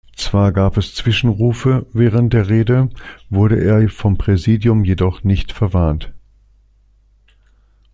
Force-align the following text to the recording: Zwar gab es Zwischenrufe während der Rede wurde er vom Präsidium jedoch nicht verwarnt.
Zwar 0.15 0.51
gab 0.51 0.77
es 0.77 0.95
Zwischenrufe 0.95 1.85
während 1.93 2.33
der 2.33 2.49
Rede 2.49 2.89
wurde 3.29 3.61
er 3.63 3.87
vom 3.87 4.17
Präsidium 4.17 4.83
jedoch 4.83 5.23
nicht 5.23 5.51
verwarnt. 5.51 6.11